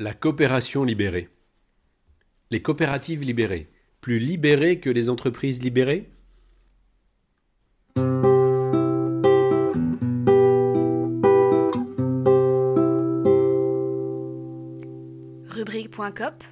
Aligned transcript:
La 0.00 0.14
coopération 0.14 0.84
libérée. 0.84 1.28
Les 2.52 2.62
coopératives 2.62 3.22
libérées, 3.22 3.68
plus 4.00 4.20
libérées 4.20 4.78
que 4.78 4.90
les 4.90 5.08
entreprises 5.08 5.60
libérées? 5.60 6.08
Rubrique.cop, 15.48 16.44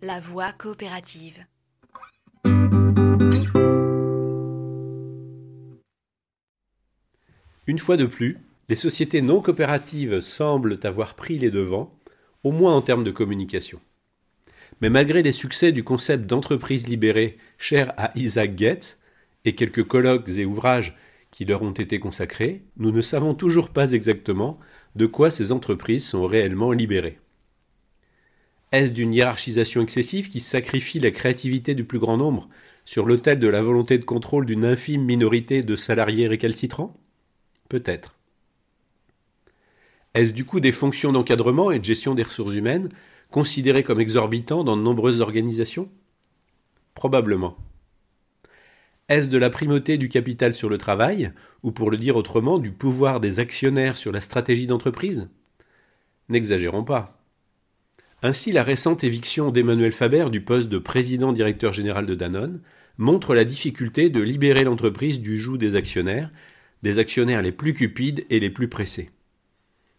la 0.00 0.20
voie 0.20 0.52
coopérative. 0.52 1.44
Une 7.66 7.80
fois 7.80 7.96
de 7.96 8.06
plus, 8.06 8.38
les 8.68 8.76
sociétés 8.76 9.22
non 9.22 9.40
coopératives 9.40 10.20
semblent 10.20 10.78
avoir 10.84 11.16
pris 11.16 11.40
les 11.40 11.50
devants, 11.50 11.98
au 12.44 12.52
moins 12.52 12.74
en 12.74 12.82
termes 12.82 13.04
de 13.04 13.10
communication. 13.10 13.80
Mais 14.80 14.90
malgré 14.90 15.22
les 15.22 15.32
succès 15.32 15.72
du 15.72 15.84
concept 15.84 16.26
d'entreprise 16.26 16.86
libérée 16.86 17.38
cher 17.58 17.92
à 17.96 18.10
Isaac 18.16 18.58
Getz 18.58 19.00
et 19.44 19.54
quelques 19.54 19.86
colloques 19.86 20.28
et 20.30 20.44
ouvrages 20.44 20.96
qui 21.30 21.44
leur 21.44 21.62
ont 21.62 21.72
été 21.72 21.98
consacrés, 21.98 22.62
nous 22.76 22.90
ne 22.90 23.02
savons 23.02 23.34
toujours 23.34 23.70
pas 23.70 23.92
exactement 23.92 24.58
de 24.96 25.06
quoi 25.06 25.30
ces 25.30 25.52
entreprises 25.52 26.06
sont 26.06 26.26
réellement 26.26 26.72
libérées. 26.72 27.18
Est-ce 28.72 28.92
d'une 28.92 29.12
hiérarchisation 29.12 29.82
excessive 29.82 30.30
qui 30.30 30.40
sacrifie 30.40 30.98
la 30.98 31.10
créativité 31.10 31.74
du 31.74 31.84
plus 31.84 31.98
grand 31.98 32.16
nombre 32.16 32.48
sur 32.84 33.06
l'autel 33.06 33.38
de 33.38 33.48
la 33.48 33.62
volonté 33.62 33.98
de 33.98 34.04
contrôle 34.04 34.46
d'une 34.46 34.64
infime 34.64 35.04
minorité 35.04 35.62
de 35.62 35.76
salariés 35.76 36.26
récalcitrants? 36.26 36.96
Peut-être. 37.68 38.16
Est-ce 40.14 40.32
du 40.32 40.44
coup 40.44 40.60
des 40.60 40.72
fonctions 40.72 41.12
d'encadrement 41.12 41.70
et 41.70 41.78
de 41.78 41.84
gestion 41.84 42.14
des 42.14 42.22
ressources 42.22 42.54
humaines 42.54 42.90
considérées 43.30 43.82
comme 43.82 44.00
exorbitantes 44.00 44.66
dans 44.66 44.76
de 44.76 44.82
nombreuses 44.82 45.20
organisations? 45.20 45.88
Probablement. 46.94 47.56
Est-ce 49.08 49.30
de 49.30 49.38
la 49.38 49.50
primauté 49.50 49.98
du 49.98 50.08
capital 50.08 50.54
sur 50.54 50.68
le 50.68 50.78
travail, 50.78 51.32
ou 51.62 51.72
pour 51.72 51.90
le 51.90 51.96
dire 51.96 52.16
autrement, 52.16 52.58
du 52.58 52.72
pouvoir 52.72 53.20
des 53.20 53.40
actionnaires 53.40 53.96
sur 53.96 54.12
la 54.12 54.20
stratégie 54.20 54.66
d'entreprise? 54.66 55.28
N'exagérons 56.28 56.84
pas. 56.84 57.18
Ainsi, 58.22 58.52
la 58.52 58.62
récente 58.62 59.02
éviction 59.02 59.50
d'Emmanuel 59.50 59.92
Faber 59.92 60.28
du 60.30 60.42
poste 60.42 60.68
de 60.68 60.78
président 60.78 61.32
directeur 61.32 61.72
général 61.72 62.06
de 62.06 62.14
Danone 62.14 62.60
montre 62.98 63.34
la 63.34 63.44
difficulté 63.44 64.10
de 64.10 64.20
libérer 64.20 64.64
l'entreprise 64.64 65.20
du 65.20 65.38
joug 65.38 65.56
des 65.56 65.74
actionnaires 65.74 66.30
des 66.82 66.98
actionnaires 66.98 67.42
les 67.42 67.52
plus 67.52 67.74
cupides 67.74 68.26
et 68.28 68.40
les 68.40 68.50
plus 68.50 68.68
pressés. 68.68 69.10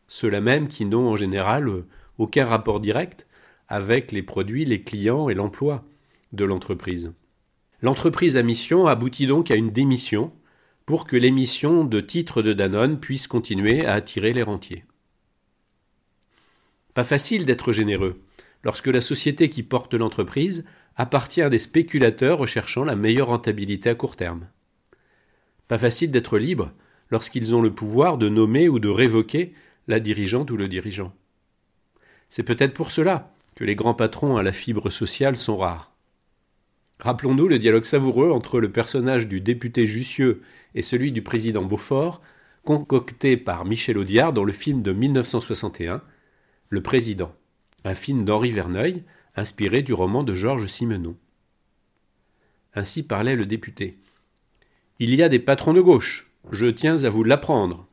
Ceux-là 0.08 0.42
même 0.42 0.68
qui 0.68 0.86
n'ont 0.86 1.10
en 1.10 1.16
général 1.16 1.84
aucun 2.18 2.46
rapport 2.46 2.80
direct 2.80 3.28
avec 3.68 4.12
les 4.12 4.24
produits, 4.24 4.66
les 4.66 4.84
clients 4.84 5.30
et 5.30 5.34
l'emploi 5.34 5.84
de 6.32 6.46
l'entreprise. 6.46 7.14
L'entreprise 7.82 8.38
à 8.38 8.44
mission 8.44 8.88
aboutit 8.88 9.28
donc 9.28 9.52
à 9.52 9.56
une 9.56 9.72
démission 9.72 10.32
pour 10.86 11.06
que 11.06 11.16
l'émission 11.16 11.84
de 11.84 12.02
titres 12.02 12.42
de 12.42 12.54
Danone 12.54 13.00
puisse 13.00 13.28
continuer 13.28 13.86
à 13.86 13.94
attirer 13.94 14.34
les 14.34 14.44
rentiers. 14.44 14.86
Pas 16.94 17.04
facile 17.04 17.46
d'être 17.46 17.72
généreux 17.72 18.22
lorsque 18.64 18.88
la 18.88 19.02
société 19.02 19.50
qui 19.50 19.64
porte 19.64 19.94
l'entreprise 19.94 20.66
appartient 20.96 21.42
à 21.42 21.50
des 21.50 21.60
spéculateurs 21.60 22.38
recherchant 22.38 22.84
la 22.84 22.96
meilleure 22.96 23.28
rentabilité 23.28 23.90
à 23.90 23.96
court 23.96 24.16
terme. 24.16 24.48
Pas 25.68 25.78
facile 25.78 26.12
d'être 26.12 26.38
libre 26.38 26.72
lorsqu'ils 27.10 27.56
ont 27.56 27.62
le 27.62 27.74
pouvoir 27.74 28.18
de 28.18 28.30
nommer 28.30 28.70
ou 28.70 28.80
de 28.80 28.90
révoquer 28.90 29.54
la 29.88 30.00
dirigeante 30.00 30.52
ou 30.52 30.58
le 30.58 30.68
dirigeant. 30.68 31.14
C'est 32.30 32.44
peut-être 32.44 32.74
pour 32.74 32.92
cela 32.92 33.32
que 33.56 33.64
les 33.64 33.76
grands 33.76 33.94
patrons 33.94 34.38
à 34.38 34.44
la 34.44 34.52
fibre 34.54 34.90
sociale 34.90 35.36
sont 35.36 35.58
rares. 35.58 35.92
Rappelons-nous 37.00 37.48
le 37.48 37.60
dialogue 37.60 37.84
savoureux 37.84 38.32
entre 38.32 38.60
le 38.60 38.72
personnage 38.72 39.28
du 39.28 39.42
député 39.42 39.88
Jussieu 39.88 40.42
et 40.74 40.82
celui 40.82 41.12
du 41.12 41.22
président 41.22 41.64
Beaufort, 41.64 42.22
concocté 42.64 43.36
par 43.36 43.66
Michel 43.66 43.98
Audiard 43.98 44.34
dans 44.34 44.46
le 44.46 44.54
film 44.54 44.82
de 44.82 44.94
1961, 44.94 46.02
Le 46.70 46.82
Président, 46.82 47.36
un 47.84 47.94
film 47.94 48.24
d'Henri 48.26 48.52
Verneuil, 48.52 49.04
inspiré 49.36 49.82
du 49.82 49.94
roman 49.94 50.24
de 50.24 50.34
Georges 50.34 50.68
Simenon. 50.68 51.18
Ainsi 52.74 53.04
parlait 53.04 53.36
le 53.36 53.46
député. 53.46 53.98
Il 55.00 55.14
y 55.14 55.22
a 55.22 55.30
des 55.30 55.40
patrons 55.40 55.74
de 55.74 55.82
gauche, 55.82 56.32
je 56.52 56.68
tiens 56.68 57.04
à 57.04 57.10
vous 57.10 57.24
l'apprendre. 57.24 57.88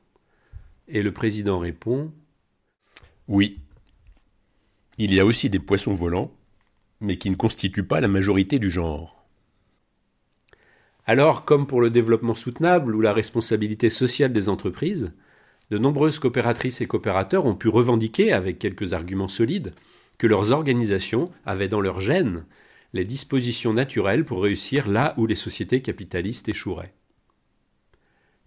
Et 0.93 1.03
le 1.03 1.13
président 1.13 1.61
répond 1.61 2.13
Oui. 3.29 3.61
Il 4.99 5.15
y 5.15 5.21
a 5.21 5.25
aussi 5.25 5.49
des 5.49 5.61
poissons 5.61 5.95
volants, 5.95 6.33
mais 7.01 7.17
qui 7.17 7.31
ne 7.31 7.37
constituent 7.37 7.87
pas 7.87 8.01
la 8.01 8.09
majorité 8.09 8.59
du 8.59 8.71
genre. 8.71 9.25
Alors, 11.07 11.45
comme 11.45 11.69
pour 11.69 11.81
le 11.81 11.91
développement 11.91 12.35
soutenable 12.35 12.95
ou 12.95 13.01
la 13.01 13.13
responsabilité 13.13 13.89
sociale 13.89 14.33
des 14.33 14.49
entreprises, 14.49 15.13
de 15.71 15.79
nombreuses 15.79 16.19
coopératrices 16.19 16.81
et 16.81 16.87
coopérateurs 16.87 17.47
ont 17.47 17.55
pu 17.55 17.69
revendiquer, 17.69 18.33
avec 18.33 18.59
quelques 18.59 18.93
arguments 18.93 19.29
solides, 19.29 19.73
que 20.19 20.27
leurs 20.27 20.51
organisations 20.51 21.31
avaient 21.47 21.69
dans 21.69 21.81
leur 21.81 22.01
gène 22.01 22.45
les 22.93 23.05
dispositions 23.05 23.73
naturelles 23.73 24.25
pour 24.25 24.43
réussir 24.43 24.89
là 24.89 25.15
où 25.17 25.27
les 25.27 25.37
sociétés 25.37 25.83
capitalistes 25.83 26.49
échoueraient. 26.49 26.93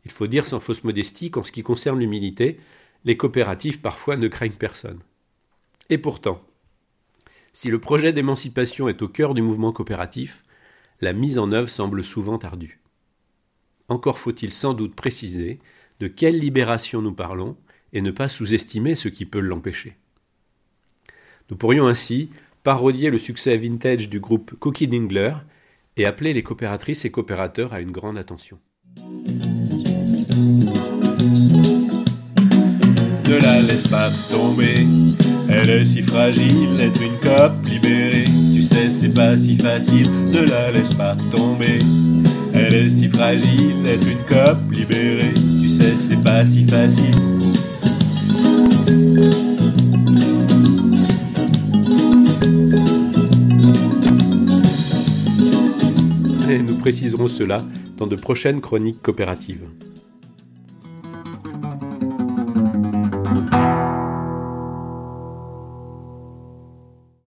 Il 0.05 0.11
faut 0.11 0.27
dire 0.27 0.45
sans 0.45 0.59
fausse 0.59 0.83
modestie 0.83 1.31
qu'en 1.31 1.43
ce 1.43 1.51
qui 1.51 1.63
concerne 1.63 1.99
l'humilité, 1.99 2.59
les 3.05 3.17
coopératives 3.17 3.79
parfois 3.79 4.17
ne 4.17 4.27
craignent 4.27 4.51
personne. 4.53 4.99
Et 5.89 5.97
pourtant, 5.97 6.41
si 7.51 7.69
le 7.69 7.79
projet 7.79 8.13
d'émancipation 8.13 8.87
est 8.87 9.01
au 9.01 9.07
cœur 9.07 9.33
du 9.33 9.41
mouvement 9.41 9.71
coopératif, 9.71 10.43
la 11.01 11.13
mise 11.13 11.37
en 11.37 11.51
œuvre 11.51 11.69
semble 11.69 12.03
souvent 12.03 12.37
ardue. 12.37 12.79
Encore 13.89 14.19
faut-il 14.19 14.51
sans 14.53 14.73
doute 14.73 14.95
préciser 14.95 15.59
de 15.99 16.07
quelle 16.07 16.39
libération 16.39 17.01
nous 17.01 17.13
parlons 17.13 17.57
et 17.91 18.01
ne 18.01 18.11
pas 18.11 18.29
sous-estimer 18.29 18.95
ce 18.95 19.07
qui 19.07 19.25
peut 19.25 19.39
l'empêcher. 19.39 19.95
Nous 21.49 21.57
pourrions 21.57 21.87
ainsi 21.87 22.29
parodier 22.63 23.09
le 23.09 23.19
succès 23.19 23.57
vintage 23.57 24.09
du 24.09 24.19
groupe 24.19 24.55
Cookie 24.59 24.87
Dingler 24.87 25.35
et 25.97 26.05
appeler 26.05 26.33
les 26.33 26.43
coopératrices 26.43 27.05
et 27.05 27.11
coopérateurs 27.11 27.73
à 27.73 27.81
une 27.81 27.91
grande 27.91 28.17
attention. 28.17 28.59
Ne 33.25 33.37
la 33.41 33.61
laisse 33.61 33.87
pas 33.87 34.09
tomber, 34.29 34.85
elle 35.47 35.69
est 35.69 35.85
si 35.85 36.01
fragile, 36.01 36.81
être 36.81 37.01
une 37.01 37.17
cope 37.21 37.65
libérée. 37.65 38.27
Tu 38.53 38.61
sais, 38.61 38.89
c'est 38.89 39.13
pas 39.13 39.37
si 39.37 39.55
facile, 39.55 40.09
ne 40.09 40.41
la 40.41 40.71
laisse 40.71 40.93
pas 40.93 41.15
tomber. 41.33 41.79
Elle 42.53 42.73
est 42.73 42.89
si 42.89 43.07
fragile, 43.07 43.85
être 43.87 44.05
une 44.05 44.23
cope 44.27 44.71
libérée. 44.71 45.33
Tu 45.61 45.69
sais, 45.69 45.95
c'est 45.95 46.21
pas 46.21 46.45
si 46.45 46.65
facile. 46.65 47.15
Et 56.49 56.61
nous 56.61 56.75
préciserons 56.75 57.29
cela 57.29 57.63
dans 57.97 58.07
de 58.07 58.17
prochaines 58.17 58.59
chroniques 58.59 59.01
coopératives. 59.01 59.63